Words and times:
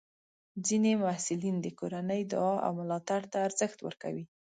ځینې 0.65 0.91
محصلین 1.03 1.55
د 1.61 1.67
کورنۍ 1.79 2.21
دعا 2.31 2.53
او 2.65 2.71
ملاتړ 2.79 3.21
ته 3.31 3.37
ارزښت 3.47 3.79
ورکوي. 3.83 4.25